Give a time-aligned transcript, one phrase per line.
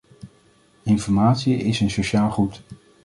[0.83, 2.61] Informatie is een sociaal goed.